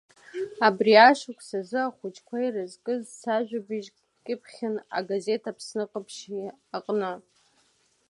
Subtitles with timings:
[0.67, 6.21] Абри ашықәс азы ахәыҷқәа ирызкыз сажәабжьк кьыԥхьын агазеҭ Аԥсны ҟаԥшь
[6.77, 7.11] аҟны.